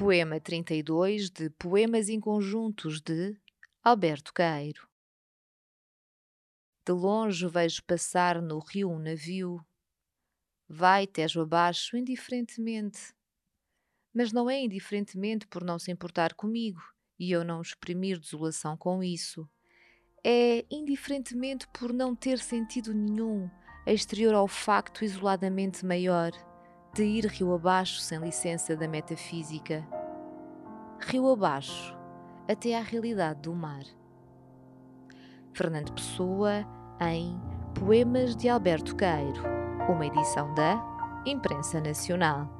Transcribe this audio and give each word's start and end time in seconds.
Poema 0.00 0.40
32 0.40 1.28
de 1.28 1.50
Poemas 1.50 2.08
Inconjuntos 2.08 3.02
de 3.02 3.36
Alberto 3.84 4.32
Caeiro. 4.32 4.88
De 6.86 6.92
longe 6.92 7.46
vejo 7.46 7.84
passar 7.84 8.40
no 8.40 8.60
rio 8.60 8.90
um 8.90 8.98
navio. 8.98 9.62
Vai 10.66 11.06
Tejo 11.06 11.42
abaixo 11.42 11.98
indiferentemente. 11.98 13.12
Mas 14.10 14.32
não 14.32 14.48
é 14.48 14.58
indiferentemente 14.62 15.46
por 15.46 15.62
não 15.62 15.78
se 15.78 15.90
importar 15.90 16.32
comigo 16.32 16.80
e 17.18 17.30
eu 17.30 17.44
não 17.44 17.60
exprimir 17.60 18.18
desolação 18.18 18.78
com 18.78 19.04
isso. 19.04 19.46
É 20.24 20.64
indiferentemente 20.70 21.68
por 21.78 21.92
não 21.92 22.16
ter 22.16 22.38
sentido 22.38 22.94
nenhum 22.94 23.50
exterior 23.86 24.32
ao 24.32 24.48
facto 24.48 25.04
isoladamente 25.04 25.84
maior 25.84 26.32
de 26.92 27.04
ir 27.04 27.26
rio 27.26 27.54
abaixo 27.54 28.00
sem 28.00 28.18
licença 28.18 28.76
da 28.76 28.88
metafísica. 28.88 29.86
Rio 31.00 31.30
abaixo, 31.30 31.96
até 32.48 32.76
à 32.76 32.82
realidade 32.82 33.40
do 33.42 33.54
mar. 33.54 33.84
Fernando 35.52 35.92
Pessoa, 35.92 36.66
em 37.00 37.40
Poemas 37.78 38.36
de 38.36 38.48
Alberto 38.48 38.96
Caeiro, 38.96 39.42
uma 39.88 40.06
edição 40.06 40.52
da 40.54 40.82
Imprensa 41.24 41.80
Nacional. 41.80 42.59